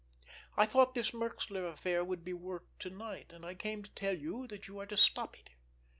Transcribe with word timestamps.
I 0.57 0.65
thought 0.65 0.95
this 0.95 1.11
Merxler 1.11 1.69
affair 1.71 2.03
would 2.03 2.23
be 2.23 2.33
worked 2.33 2.79
to 2.79 2.89
night, 2.89 3.31
and 3.31 3.45
I 3.45 3.53
came 3.53 3.83
to 3.83 3.91
tell 3.93 4.17
you 4.17 4.47
that 4.47 4.67
you 4.67 4.79
are 4.79 4.87
to 4.87 4.97
stop 4.97 5.37
it. 5.37 5.51